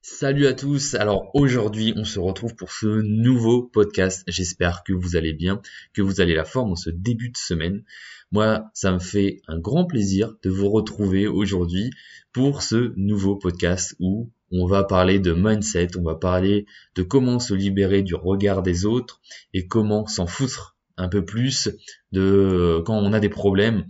[0.00, 0.94] Salut à tous.
[0.94, 4.22] Alors aujourd'hui, on se retrouve pour ce nouveau podcast.
[4.28, 5.60] J'espère que vous allez bien,
[5.92, 7.82] que vous allez la forme en ce début de semaine.
[8.30, 11.90] Moi, ça me fait un grand plaisir de vous retrouver aujourd'hui
[12.32, 17.40] pour ce nouveau podcast où on va parler de mindset, on va parler de comment
[17.40, 19.20] se libérer du regard des autres
[19.52, 21.70] et comment s'en foutre un peu plus
[22.12, 23.84] de quand on a des problèmes,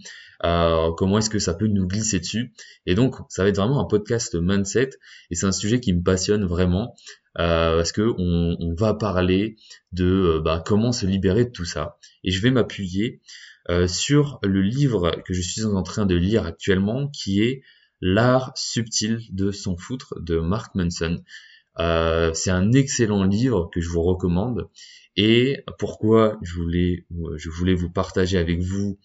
[0.44, 2.52] euh, comment est-ce que ça peut nous glisser dessus?
[2.86, 4.90] Et donc, ça va être vraiment un podcast mindset,
[5.30, 6.94] et c'est un sujet qui me passionne vraiment,
[7.38, 9.56] euh, parce que on, va parler
[9.92, 11.98] de euh, bah, comment se libérer de tout ça.
[12.24, 13.20] Et je vais m'appuyer
[13.86, 17.60] sur le livre que je suis en train de lire actuellement, qui est
[18.00, 21.22] L'art subtil de s'en foutre de Mark Manson.
[21.76, 24.70] c'est un excellent livre que je vous recommande.
[25.16, 27.04] Et pourquoi je voulais,
[27.36, 28.98] je voulais vous partager avec vous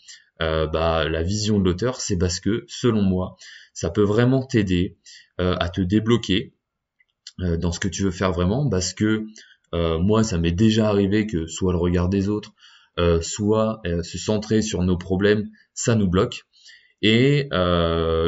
[0.43, 3.37] euh, bah, la vision de l'auteur, c'est parce que, selon moi,
[3.73, 4.97] ça peut vraiment t'aider
[5.39, 6.53] euh, à te débloquer
[7.39, 9.25] euh, dans ce que tu veux faire vraiment, parce que
[9.75, 12.53] moi, ça m'est déjà arrivé que soit le regard des autres,
[13.23, 16.43] soit se centrer sur nos problèmes, ça nous bloque.
[17.01, 17.49] Et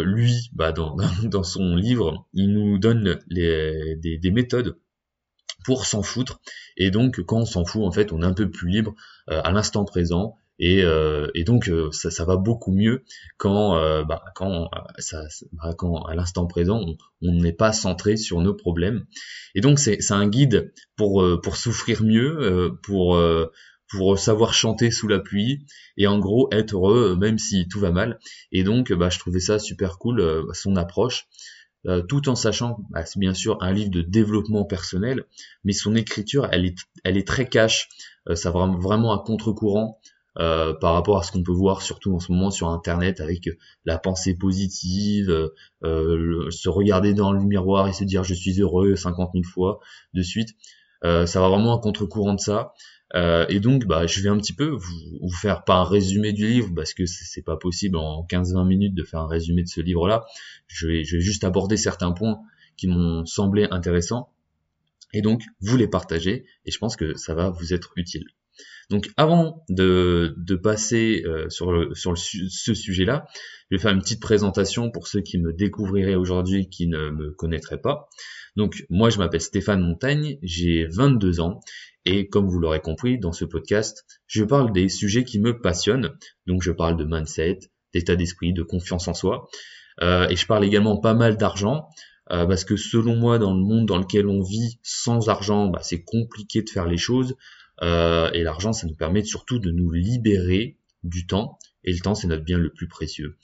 [0.04, 0.72] lui, bah,
[1.24, 4.80] dans, son livre, il nous donne des méthodes
[5.66, 6.42] pour s'en foutre.
[6.78, 8.96] Et donc, quand on s'en fout, en fait, on est un peu plus libre
[9.28, 13.04] à l'instant présent et, euh, et donc euh, ça, ça, va beaucoup mieux
[13.38, 16.82] quand, euh, bah, quand, ça, bah, quand à l'instant présent
[17.22, 19.06] on n'est pas centré sur nos problèmes.
[19.54, 23.20] Et donc c'est un guide pour, pour souffrir mieux, pour,
[23.90, 25.66] pour savoir chanter sous la pluie
[25.98, 28.20] et en gros être heureux même si tout va mal.
[28.52, 31.28] Et donc bah, je trouvais ça super cool son approche.
[32.08, 35.26] tout en sachant, bah, c'est bien sûr un livre de développement personnel,
[35.66, 37.90] mais son écriture, elle est, elle est très cash,
[38.36, 40.00] ça va vraiment à contre-courant
[40.38, 43.50] euh, par rapport à ce qu'on peut voir surtout en ce moment sur internet avec
[43.86, 45.52] la pensée positive,
[45.84, 49.80] euh, se regarder dans le miroir et se dire je suis heureux 50 000 fois
[50.14, 50.56] de suite.
[51.04, 52.74] Euh, ça va vraiment à contre-courant de ça.
[53.14, 56.34] Euh, et donc, bah, je vais un petit peu vous, vous, faire pas un résumé
[56.34, 59.68] du livre parce que c'est pas possible en 15-20 minutes de faire un résumé de
[59.68, 60.26] ce livre-là.
[60.68, 62.40] Je vais, je vais juste aborder certains points
[62.78, 64.30] qui m'ont semblé intéressants
[65.14, 68.26] et donc vous les partagez et je pense que ça va vous être utile.
[68.90, 73.26] Donc avant de, passer euh, sur, sur ce sujet-là,
[73.70, 77.32] je vais faire une petite présentation pour ceux qui me découvriraient aujourd'hui qui ne me
[77.32, 78.10] connaîtraient pas.
[78.56, 81.60] Donc moi je m'appelle Stéphane Montagne, j'ai 22 ans
[82.06, 86.12] et comme vous l'aurez compris dans ce podcast, je parle des sujets qui me passionnent.
[86.46, 87.60] Donc je parle de mindset,
[87.94, 89.50] d'état d'esprit, de confiance en soi
[90.02, 91.88] euh, et je parle également pas mal d'argent.
[92.32, 95.82] Euh, parce que selon moi, dans le monde dans lequel on vit, sans argent, bah,
[95.84, 97.36] c'est compliqué de faire les choses.
[97.82, 101.60] Euh, et l'argent, ça nous permet surtout de nous libérer du temps.
[101.84, 103.38] Et le temps, c'est notre bien le plus précieux.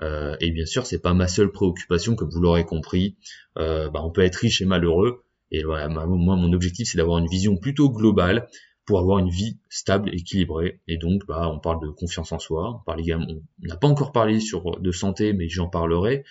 [0.00, 3.16] Euh, et bien sûr, c'est pas ma seule préoccupation, comme vous l'aurez compris.
[3.58, 5.24] Euh, bah, on peut être riche et malheureux.
[5.50, 8.48] Et voilà, moi, mon objectif, c'est d'avoir une vision plutôt globale
[8.86, 10.80] pour avoir une vie stable, équilibrée.
[10.88, 12.80] Et donc, bah, on parle de confiance en soi.
[12.80, 16.24] On parle également, on n'a pas encore parlé sur de santé, mais j'en parlerai.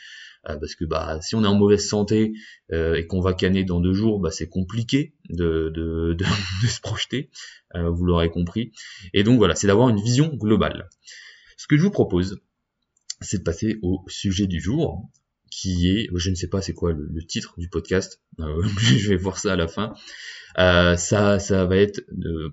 [0.49, 2.33] Euh, parce que bah si on est en mauvaise santé
[2.71, 6.15] euh, et qu'on va canner dans deux jours, bah c'est compliqué de, de,
[6.67, 7.29] se projeter,
[7.75, 8.71] euh, vous l'aurez compris.
[9.13, 10.89] Et donc voilà, c'est d'avoir une vision globale.
[11.57, 12.41] Ce que je vous propose,
[13.21, 15.07] c'est de passer au sujet du jour,
[15.51, 19.37] qui est, je ne sais pas c'est quoi le, titre du podcast, je vais voir
[19.37, 19.93] ça à la fin.
[20.57, 22.01] Euh, ça, ça va être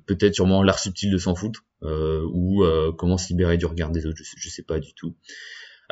[0.04, 2.64] peut-être sûrement l'art subtil de s'en foutre, euh, ou
[2.98, 5.16] comment se libérer du regard des autres, je je sais pas du tout.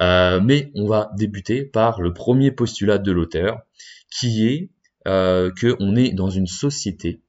[0.00, 3.62] Euh, mais on va débuter par le premier postulat de l'auteur,
[4.10, 4.70] qui est
[5.06, 7.20] euh, qu'on est dans une société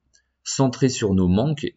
[0.44, 1.68] centrée sur nos manques,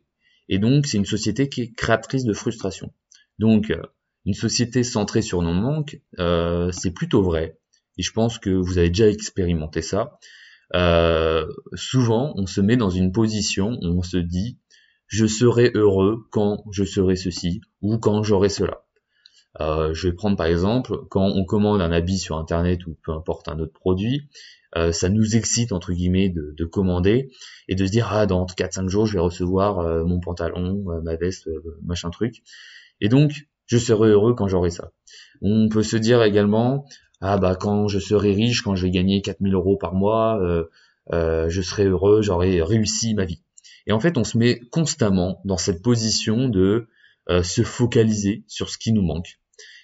[0.49, 2.93] et donc c'est une société qui est créatrice de frustration.
[3.39, 3.83] Donc euh,
[4.25, 7.59] une société centrée sur nos manques, euh, c'est plutôt vrai,
[7.99, 10.19] et je pense que vous avez déjà expérimenté ça.
[11.75, 14.59] Souvent, on se met dans une position où on se dit
[15.07, 18.85] je serai heureux quand je serai ceci ou quand j'aurai cela.
[19.59, 23.13] Euh, je vais prendre par exemple, quand on commande un habit sur Internet ou peu
[23.13, 24.29] importe un autre produit,
[24.77, 27.33] euh, ça nous excite entre guillemets de, de, commander
[27.67, 31.17] et de se dire ah dans 4-5 jours je vais recevoir euh, mon pantalon, ma
[31.17, 31.49] veste,
[31.83, 32.43] machin truc.
[33.01, 34.93] Et donc je serai heureux quand j'aurai ça.
[35.43, 36.87] On peut se dire également
[37.21, 40.41] ah bah quand je serai riche, quand je vais gagner 4000 euros par mois,
[41.13, 43.43] je serai heureux, j'aurai réussi ma vie.
[43.87, 46.89] Et en fait on se met constamment dans cette position de
[47.43, 49.40] se focaliser sur ce qui nous manque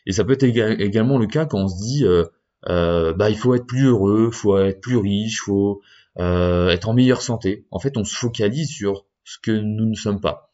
[0.07, 2.25] et ça peut être également le cas quand on se dit, euh,
[2.69, 5.83] euh, bah il faut être plus heureux, faut être plus riche, faut
[6.19, 7.67] euh, être en meilleure santé.
[7.71, 10.51] En fait, on se focalise sur ce que nous ne sommes pas.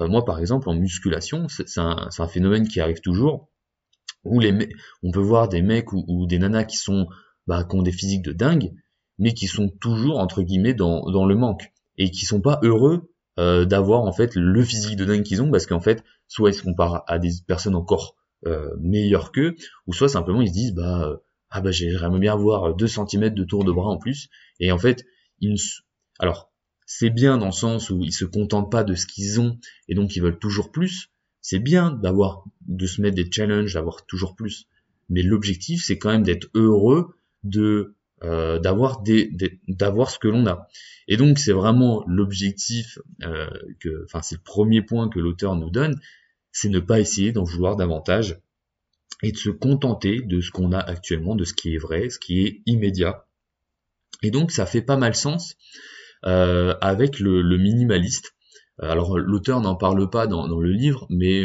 [0.00, 3.50] moi, par exemple, en musculation, c'est un, phénomène qui arrive toujours,
[4.24, 4.40] où
[5.02, 7.06] on peut voir des mecs ou, des nanas qui sont
[7.46, 8.72] bah, qui ont des physiques de dingue,
[9.18, 13.64] mais qui sont toujours entre guillemets dans, le manque et qui sont pas heureux euh,
[13.64, 16.62] d'avoir en fait le physique de dingue qu'ils ont parce qu'en fait soit ils se
[16.62, 18.16] comparent à des personnes encore
[18.46, 19.54] euh, meilleures qu'eux
[19.86, 21.16] ou soit simplement ils se disent bah euh,
[21.50, 24.28] ah bah j'aimerais bien avoir 2 cm de tour de bras en plus.
[24.60, 25.04] Et en fait
[25.40, 25.56] ils
[26.18, 26.52] alors
[26.86, 29.58] c'est bien dans le sens où ils se contentent pas de ce qu'ils ont
[29.88, 31.10] et donc ils veulent toujours plus.
[31.40, 34.68] C'est bien d'avoir de se mettre des challenges d'avoir toujours plus.
[35.08, 37.94] Mais l'objectif c'est quand même d'être heureux de
[38.24, 39.02] euh, d'avoir
[39.68, 40.66] d'avoir ce que l'on a.
[41.08, 43.50] Et donc c'est vraiment l'objectif euh,
[43.80, 46.00] que, enfin c'est le premier point que l'auteur nous donne,
[46.54, 48.40] c'est ne pas essayer d'en vouloir davantage
[49.22, 52.18] et de se contenter de ce qu'on a actuellement, de ce qui est vrai, ce
[52.18, 53.26] qui est immédiat.
[54.22, 55.56] Et donc ça fait pas mal sens
[56.24, 58.34] euh, avec le, minimaliste.
[58.78, 61.44] Alors l'auteur n'en parle pas dans, le livre, mais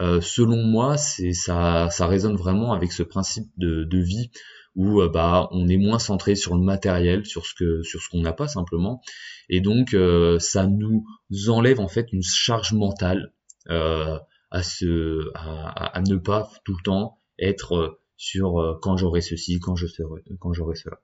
[0.00, 4.32] selon moi, c'est ça, ça résonne vraiment avec ce principe de, de vie
[4.74, 8.08] où euh, bah on est moins centré sur le matériel, sur ce que sur ce
[8.08, 9.00] qu'on n'a pas simplement,
[9.48, 11.04] et donc euh, ça nous
[11.48, 13.32] enlève en fait une charge mentale
[13.68, 14.18] euh,
[14.50, 19.76] à se à, à, ne pas tout le temps être sur quand j'aurai ceci, quand
[19.76, 21.00] je serai, quand j'aurai cela.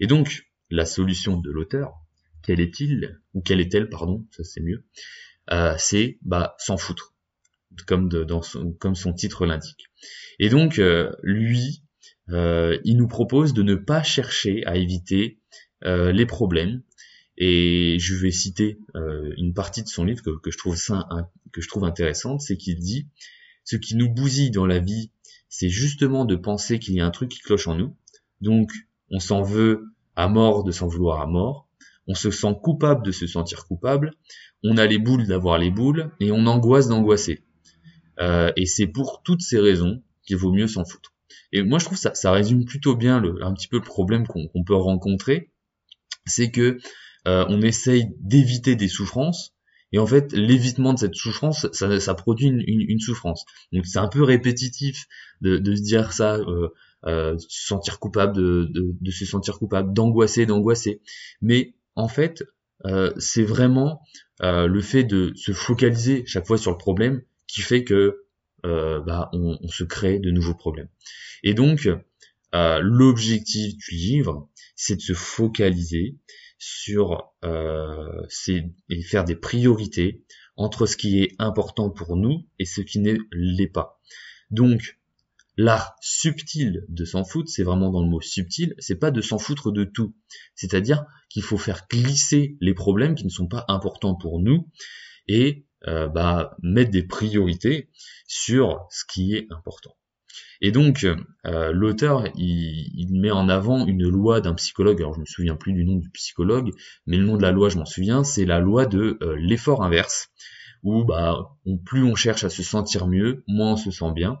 [0.00, 1.94] Et donc la solution de l'auteur,
[2.42, 4.84] quelle est-il ou quelle est-elle pardon, ça c'est mieux,
[5.50, 7.14] euh, c'est bah s'en foutre,
[7.86, 9.86] comme de, dans son, comme son titre l'indique.
[10.38, 10.80] Et donc
[11.22, 11.82] lui,
[12.30, 15.40] euh, il nous propose de ne pas chercher à éviter
[15.84, 16.82] euh, les problèmes.
[17.40, 21.08] Et je vais citer euh, une partie de son livre que, je trouve ça,
[21.52, 23.06] que je trouve intéressante, c'est qu'il dit
[23.64, 25.12] ce qui nous bousille dans la vie,
[25.48, 27.96] c'est justement de penser qu'il y a un truc qui cloche en nous.
[28.40, 28.72] Donc,
[29.10, 29.84] on s'en veut
[30.16, 31.68] à mort de s'en vouloir à mort.
[32.08, 34.14] On se sent coupable de se sentir coupable.
[34.64, 37.44] On a les boules d'avoir les boules et on angoisse d'angoisser.
[38.20, 41.14] et c'est pour toutes ces raisons qu'il vaut mieux s'en foutre.
[41.52, 44.26] Et moi, je trouve ça, ça résume plutôt bien le, un petit peu le problème
[44.26, 45.52] qu'on peut rencontrer,
[46.26, 46.78] c'est que
[47.26, 49.54] euh, on essaye d'éviter des souffrances,
[49.92, 53.44] et en fait, l'évitement de cette souffrance, ça, ça produit une, une, souffrance.
[53.72, 55.06] Donc c'est un peu répétitif
[55.40, 56.68] de, de se dire ça, euh,
[57.06, 61.00] euh, se sentir coupable, de, de, de se sentir coupable, d'angoisser, d'angoisser.
[61.40, 62.44] Mais en fait,
[62.84, 64.02] euh, c'est vraiment
[64.42, 68.24] euh, le fait de se focaliser chaque fois sur le problème qui fait que
[68.66, 70.88] euh, bah, on, on, se crée de nouveaux problèmes.
[71.42, 71.88] Et donc,
[72.54, 76.16] euh, l'objectif du livre, c'est de se focaliser
[76.58, 78.26] sur euh,
[78.90, 80.24] et faire des priorités
[80.56, 84.00] entre ce qui est important pour nous et ce qui ne l'est pas.
[84.50, 84.98] Donc,
[85.56, 89.38] l'art subtil de s'en foutre, c'est vraiment dans le mot subtil, c'est pas de s'en
[89.38, 90.14] foutre de tout.
[90.54, 94.68] C'est-à-dire qu'il faut faire glisser les problèmes qui ne sont pas importants pour nous
[95.26, 97.90] et euh, bah, mettre des priorités
[98.26, 99.97] sur ce qui est important.
[100.60, 101.06] Et donc,
[101.46, 105.72] euh, l'auteur, il, met en avant une loi d'un psychologue, alors je me souviens plus
[105.72, 106.72] du nom du psychologue,
[107.06, 109.82] mais le nom de la loi, je m'en souviens, c'est la loi de euh, l'effort
[109.84, 110.30] inverse,
[110.82, 114.40] où bah, plus on cherche à se sentir mieux, moins on se sent bien,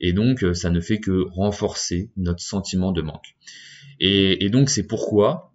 [0.00, 3.36] et donc euh, ça ne fait que renforcer notre sentiment de manque.
[3.98, 5.52] Et, et donc c'est pourquoi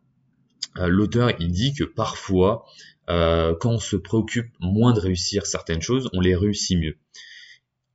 [0.78, 2.66] l'auteur, il dit que parfois,
[3.08, 6.98] quand on se préoccupe moins de réussir certaines choses, on les réussit mieux.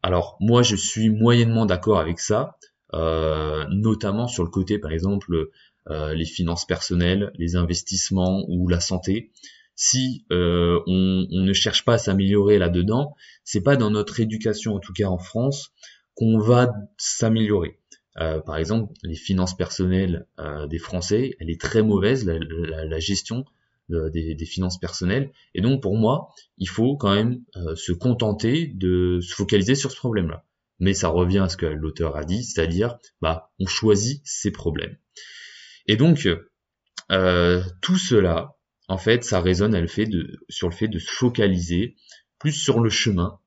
[0.03, 2.57] Alors moi je suis moyennement d'accord avec ça,
[2.95, 5.51] euh, notamment sur le côté par exemple
[5.89, 9.31] euh, les finances personnelles, les investissements ou la santé.
[9.75, 13.15] Si euh, on, ne cherche pas à s'améliorer là-dedans,
[13.45, 15.73] c'est pas dans notre éducation, en tout cas en France,
[16.15, 17.79] qu'on va s'améliorer.
[18.15, 20.27] par exemple, les finances personnelles
[20.69, 23.47] des Français, elle est très mauvaise, la gestion
[23.91, 25.31] des, finances personnelles.
[25.55, 26.29] Et donc pour moi,
[26.59, 30.45] il faut quand même euh, se contenter de se focaliser sur ce problème-là.
[30.79, 34.97] Mais ça revient à ce que l'auteur a dit, c'est-à-dire, bah, on choisit ses problèmes.
[35.87, 36.29] Et donc,
[37.11, 38.57] euh, tout cela,
[38.89, 41.97] en fait, ça résonne le fait de, sur le fait de se focaliser
[42.39, 43.39] plus sur le chemin,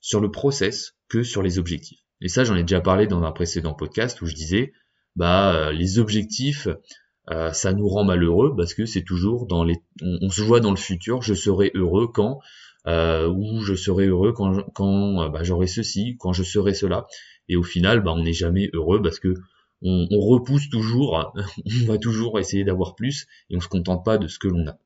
[0.00, 2.00] sur le process, que sur les objectifs.
[2.20, 4.72] Et ça, j'en ai déjà parlé dans un précédent podcast où je disais,
[5.16, 6.68] bah, euh, les objectifs,
[7.30, 10.70] euh, ça nous rend malheureux parce que c'est toujours dans les on, se voit dans
[10.70, 12.40] le futur je serai heureux quand
[12.88, 17.06] euh, ou je serai heureux quand quand euh, bah, j'aurai ceci quand je serai cela.
[17.48, 19.34] Et au final bah, on n'est jamais heureux parce que
[19.82, 21.32] on, on repousse toujours
[21.66, 24.66] on va toujours essayer d'avoir plus et on se contente pas de ce que l'on
[24.66, 24.76] a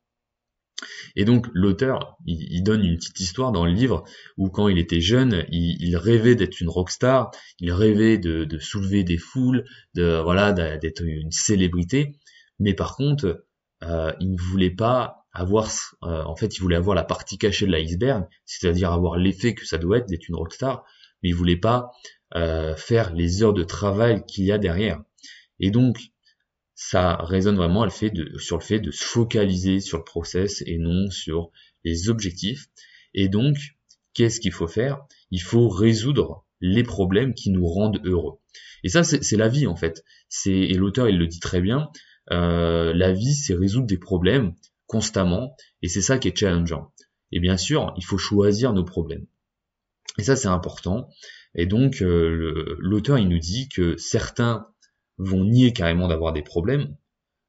[1.15, 4.05] et donc l'auteur, il, donne une petite histoire dans le livre
[4.37, 7.31] où quand il était jeune, il, rêvait d'être une rockstar,
[7.61, 9.65] il rêvait de, soulever des foules,
[9.95, 12.17] de voilà, d'être une célébrité.
[12.59, 13.45] Mais par contre,
[13.83, 15.71] euh, il ne voulait pas avoir,
[16.03, 19.67] euh, en fait, il voulait avoir la partie cachée de l'iceberg, c'est-à-dire avoir l'effet que
[19.67, 20.85] ça doit être d'être une rockstar,
[21.23, 21.91] mais il voulait pas
[22.35, 25.03] euh, faire les heures de travail qu'il y a derrière.
[25.61, 25.99] Et donc,
[26.77, 31.51] ça résonne vraiment sur le fait de se focaliser sur le process et non sur
[31.85, 32.67] les objectifs.
[33.15, 33.57] Et donc,
[34.13, 35.01] qu'est-ce qu'il faut faire?
[35.31, 38.39] Il faut résoudre les problèmes qui nous rendent heureux.
[38.85, 40.05] Et ça, c'est la vie en fait.
[40.45, 41.91] Et l'auteur il le dit très bien.
[42.31, 44.55] Euh, la vie, c'est résoudre des problèmes
[44.87, 46.93] constamment, et c'est ça qui est challengeant.
[47.33, 49.27] Et bien sûr, il faut choisir nos problèmes.
[50.19, 51.09] Et ça, c'est important.
[51.55, 54.69] Et donc, euh, l'auteur, il nous dit que certains
[55.19, 56.97] vont nier carrément d'avoir des problèmes.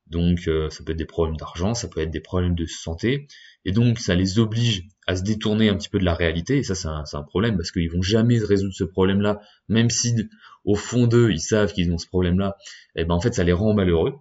[0.08, 3.28] Donc, euh, ça peut être des problèmes d'argent, ça peut être des problèmes de santé.
[3.66, 6.58] Et donc, ça les oblige à se détourner un petit peu de la réalité.
[6.58, 10.16] Et ça, c'est un, problème parce qu'ils vont jamais résoudre ce problème-là, même si
[10.64, 12.56] au fond d'eux, ils savent qu'ils ont ce problème-là.
[12.96, 14.14] Et eh ben, en fait, ça les rend malheureux.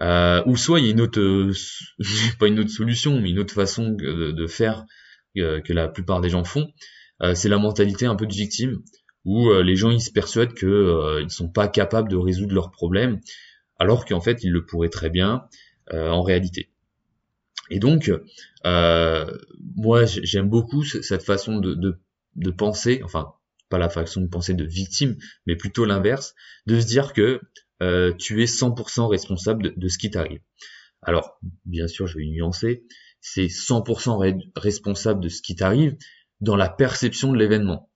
[0.00, 1.52] Euh, ou soit il y a une autre,
[2.38, 4.84] pas une autre solution, mais une autre façon de, de faire
[5.36, 6.72] euh, que la plupart des gens font.
[7.22, 8.82] Euh, c'est la mentalité un peu de victime,
[9.24, 13.20] où les gens ils se persuadent que ils sont pas capables de résoudre leurs problèmes,
[13.78, 15.46] alors qu'en fait ils le pourraient très bien
[15.92, 16.70] en réalité.
[17.70, 18.10] Et donc,
[18.64, 23.32] moi j'aime beaucoup cette façon de, penser, enfin
[23.68, 25.16] pas la façon de penser de victime,
[25.46, 26.34] mais plutôt l'inverse,
[26.66, 27.40] de se dire que
[27.82, 30.40] euh, tu es 100% responsable de, ce qui t'arrive.
[31.02, 32.84] Alors, bien sûr, je vais nuancer,
[33.20, 35.96] c'est 100% responsable de ce qui t'arrive
[36.40, 37.90] dans la perception de l'événement.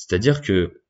[0.00, 0.82] C'est-à-dire que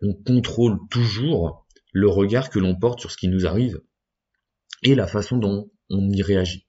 [0.00, 3.80] on contrôle toujours le regard que l'on porte sur ce qui nous arrive
[4.84, 6.64] et la façon dont on y réagit.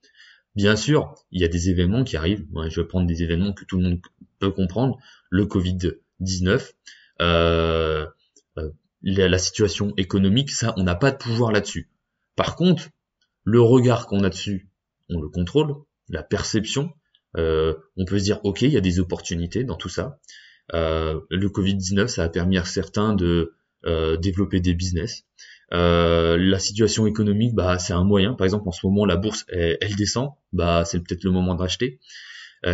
[0.55, 2.43] Bien sûr, il y a des événements qui arrivent.
[2.69, 4.01] je vais prendre des événements que tout le monde
[4.39, 4.97] peut comprendre.
[5.29, 6.71] Le Covid-19,
[7.21, 8.07] euh,
[8.57, 8.71] euh,
[9.03, 11.91] la, situation économique, ça, on n'a pas de pouvoir là-dessus.
[12.35, 12.89] Par contre,
[13.43, 14.71] le regard qu'on a dessus,
[15.07, 15.75] on le contrôle,
[16.07, 16.91] la perception,
[17.38, 20.19] euh, on peut se dire, ok, il y a des opportunités dans tout ça.
[20.73, 23.53] Euh, le Covid-19, ça a permis à certains de
[23.85, 25.25] euh, développer des business.
[25.71, 28.33] la situation économique, bah, c'est un moyen.
[28.33, 31.99] Par exemple, en ce moment, la bourse, elle, descend, bah, c'est peut-être le moment d'acheter.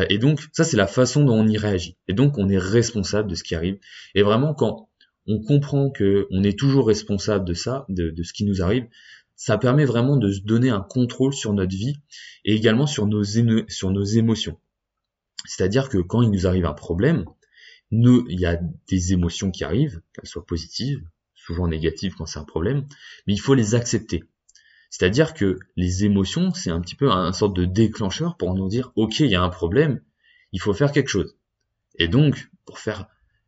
[0.10, 1.98] et donc, ça, c'est la façon dont on y réagit.
[2.08, 3.78] Et donc, on est responsable de ce qui arrive.
[4.16, 4.90] Et vraiment, quand
[5.28, 8.88] on comprend que on est toujours responsable de ça, de, ce qui nous arrive,
[9.36, 11.98] ça permet vraiment de se donner un contrôle sur notre vie
[12.46, 14.58] et également sur nos émotions.
[15.46, 17.26] C'est-à-dire que quand il nous arrive un problème,
[17.92, 22.40] nous, il y a des émotions qui arrivent, qu'elles soient positives, souvent négatives quand c'est
[22.40, 22.86] un problème,
[23.28, 24.24] mais il faut les accepter.
[24.90, 28.92] C'est-à-dire que les émotions, c'est un petit peu un, sorte de déclencheur pour nous dire,
[28.96, 30.02] ok, il y a un problème,
[30.52, 31.36] il faut faire quelque chose.
[31.98, 33.08] Et donc, pour faire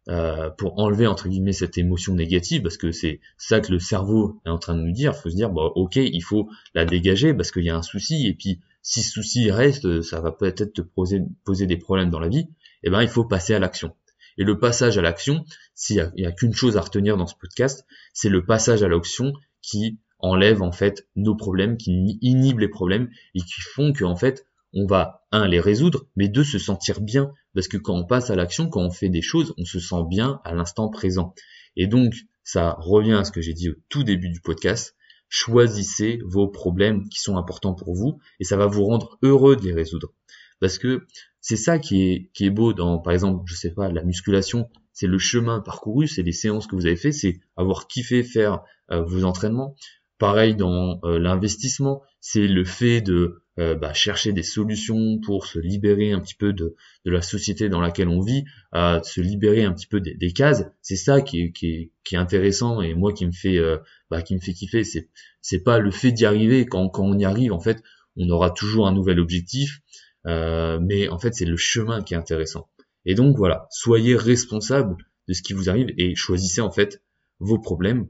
[0.09, 4.39] euh, pour enlever entre guillemets cette émotion négative parce que c'est ça que le cerveau
[4.45, 5.13] est en train de nous dire.
[5.13, 8.25] Il faut se dire ok il faut la dégager parce qu'il y a un souci
[8.25, 12.21] et puis si ce souci reste ça va peut-être te poser, poser des problèmes dans
[12.21, 12.47] la vie.
[12.83, 13.93] Et eh ben il faut passer à l'action.
[14.37, 17.85] Et le passage à l'action, s'il y a, qu'une chose à retenir dans ce podcast,
[18.13, 23.09] c'est le passage à l'action qui enlève en fait nos problèmes, qui inhibe les problèmes
[23.35, 27.01] et qui font que en fait on va un les résoudre, mais deux se sentir
[27.01, 29.79] bien parce que quand on passe à l'action, quand on fait des choses, on se
[29.79, 31.33] sent bien à l'instant présent.
[31.75, 32.13] Et donc,
[32.43, 34.95] ça revient à ce que j'ai dit au tout début du podcast.
[35.29, 39.63] Choisissez vos problèmes qui sont importants pour vous et ça va vous rendre heureux de
[39.63, 40.13] les résoudre.
[40.59, 41.05] Parce que
[41.41, 44.69] c'est ça qui est, qui est beau dans, par exemple, je sais pas, la musculation,
[44.93, 48.63] c'est le chemin parcouru, c'est les séances que vous avez fait, c'est avoir kiffé faire
[48.91, 49.75] euh, vos entraînements.
[50.17, 55.57] Pareil dans euh, l'investissement, c'est le fait de euh, bah, chercher des solutions pour se
[55.57, 59.63] libérer un petit peu de, de la société dans laquelle on vit, à se libérer
[59.63, 60.65] un petit peu des, des cases.
[60.83, 63.77] C'est ça qui est, qui, est, qui est, intéressant et moi qui me fait euh,
[64.11, 64.83] bah, qui me fait kiffer.
[64.83, 65.09] C'est
[65.41, 66.67] c'est pas le fait d'y arriver.
[66.67, 67.81] Quand, quand on y arrive, en fait,
[68.15, 69.79] on aura toujours un nouvel objectif,
[70.27, 72.69] mais en fait c'est le chemin qui est intéressant.
[73.05, 77.01] Et donc voilà, soyez responsable de ce qui vous arrive et choisissez en fait
[77.39, 78.07] vos problèmes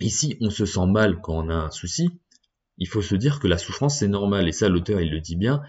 [0.00, 2.08] Ici, on se sent mal quand on a un souci.
[2.78, 4.48] Il faut se dire que la souffrance, c'est normal.
[4.48, 5.62] Et ça, l'auteur, il le dit bien.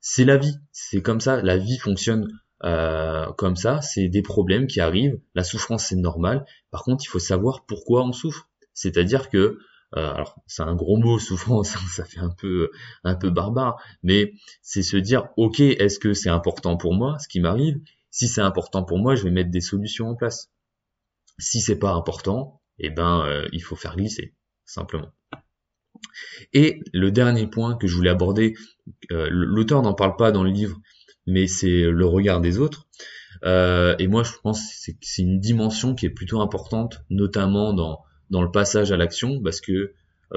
[0.00, 0.56] C'est la vie.
[0.70, 1.40] C'est comme ça.
[1.42, 2.28] La vie fonctionne
[2.64, 3.80] euh, comme ça.
[3.80, 5.18] C'est des problèmes qui arrivent.
[5.34, 6.44] La souffrance, c'est normal.
[6.70, 8.50] Par contre, il faut savoir pourquoi on souffre.
[8.74, 9.58] C'est-à-dire que euh,
[9.92, 12.70] alors c'est un gros mot souffrance, ça fait un peu
[13.04, 17.28] un peu barbare, mais c'est se dire ok est-ce que c'est important pour moi ce
[17.28, 17.80] qui m'arrive?
[18.10, 20.50] Si c'est important pour moi, je vais mettre des solutions en place.
[21.38, 25.12] Si c'est pas important, eh ben euh, il faut faire glisser, simplement.
[26.52, 28.54] Et le dernier point que je voulais aborder,
[29.12, 30.80] euh, l'auteur n'en parle pas dans le livre,
[31.26, 32.88] mais c'est le regard des autres.
[33.44, 38.02] Euh, et moi, je pense que c'est une dimension qui est plutôt importante, notamment dans,
[38.30, 39.92] dans le passage à l'action, parce que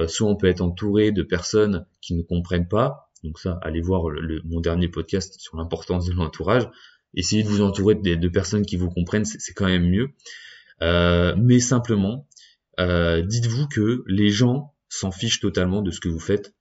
[0.08, 4.10] soit on peut être entouré de personnes qui ne comprennent pas, donc ça, allez voir
[4.10, 6.68] le, mon dernier podcast sur l'importance de l'entourage.
[7.14, 10.10] Essayez de vous entourer de, de personnes qui vous comprennent, c'est quand même mieux.
[10.80, 12.26] mais simplement,
[12.80, 16.54] euh, dites-vous que les gens s'en fichent totalement de ce que vous faites.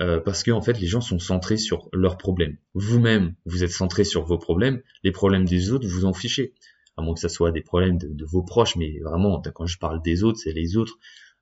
[0.00, 2.56] Euh, parce que en fait les gens sont centrés sur leurs problèmes.
[2.74, 6.54] Vous-même, vous êtes centré sur vos problèmes, les problèmes des autres, vous en fichez.
[6.98, 10.02] À moins que ce soit des problèmes de, vos proches, mais vraiment, quand je parle
[10.02, 10.98] des autres, c'est les autres,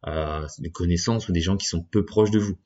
[0.07, 2.57] euh, des connaissances ou des gens qui sont peu proches de vous.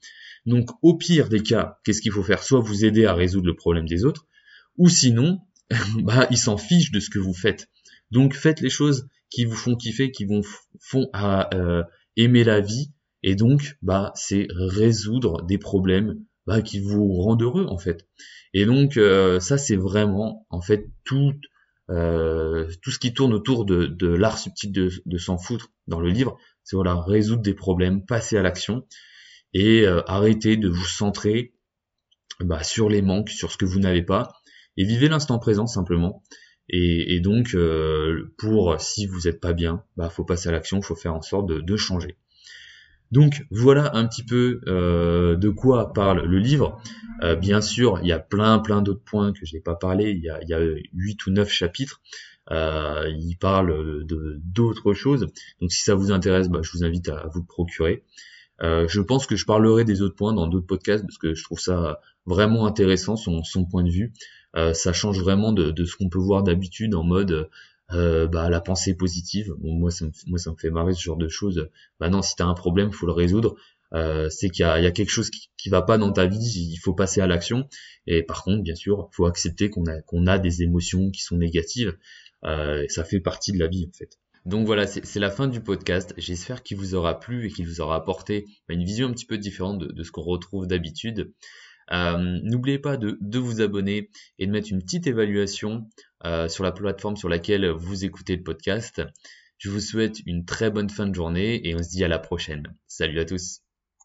[0.45, 2.43] Donc au pire des cas, qu'est-ce qu'il faut faire?
[2.43, 4.27] Soit vous aider à résoudre le problème des autres,
[4.77, 5.41] ou sinon,
[6.03, 7.69] bah, ils s'en fichent de ce que vous faites.
[8.11, 10.43] Donc faites les choses qui vous font kiffer, qui vous
[10.81, 11.85] font à, euh,
[12.17, 12.91] aimer la vie,
[13.23, 16.17] et donc bah c'est résoudre des problèmes
[16.47, 18.07] bah, qui vous rendent heureux en fait.
[18.53, 21.35] Et donc euh, ça c'est vraiment en fait tout
[21.91, 26.39] euh, tout ce qui tourne autour de, l'art subtil de, s'en foutre dans le livre,
[26.63, 28.87] c'est voilà résoudre des problèmes, passer à l'action
[29.53, 31.55] et euh, arrêter de vous centrer
[32.39, 34.33] bah, sur les manques, sur ce que vous n'avez pas
[34.77, 36.23] et vivez l'instant présent simplement.
[36.73, 40.95] Et, donc, euh, pour si vous n'êtes pas bien, bah faut passer à l'action, faut
[40.95, 42.17] faire en sorte de, de, changer.
[43.11, 46.81] Donc voilà un petit peu euh, de quoi parle le livre.
[47.23, 50.11] Euh, bien sûr, il y a plein plein d'autres points que je n'ai pas parlé.
[50.11, 50.61] Il y a, il y a
[50.93, 52.01] 8 ou 9 chapitres.
[52.51, 55.27] Euh, il parle de d'autres choses.
[55.61, 58.05] Donc si ça vous intéresse, bah, je vous invite à vous le procurer.
[58.63, 61.59] Je pense que je parlerai des autres points dans d'autres podcasts parce que je trouve
[61.59, 64.13] ça vraiment intéressant son, point de vue.
[64.55, 67.49] Ça change vraiment de ce qu'on peut voir d'habitude en mode
[67.93, 69.55] euh, bah, la pensée positive.
[69.61, 71.69] moi, ça me, moi, ça me fait marrer ce genre de choses.
[71.99, 73.57] Bah non, si t'as un problème, faut le résoudre.
[73.93, 76.39] Euh, c'est qu'il y, y a, quelque chose qui, qui va pas dans ta vie,
[76.39, 77.69] il faut passer à l'action.
[78.07, 81.37] Et par contre, bien sûr, faut accepter qu'on a qu'on a des émotions qui sont
[81.37, 81.97] négatives.
[82.45, 84.19] Euh, ça fait partie de la vie en fait.
[84.47, 86.15] Donc voilà, c'est la fin du podcast.
[86.17, 89.27] J'espère qu'il vous aura plu et qu'il vous aura apporté bah, une vision un petit
[89.27, 91.33] peu différente de, ce qu'on retrouve d'habitude.
[91.93, 95.89] Euh, n'oubliez pas de, vous abonner et de mettre une petite évaluation
[96.25, 99.03] euh, sur la plateforme sur laquelle vous écoutez le podcast.
[99.59, 102.19] Je vous souhaite une très bonne fin de journée et on se dit à la
[102.19, 102.63] prochaine.
[102.87, 103.61] Salut à tous.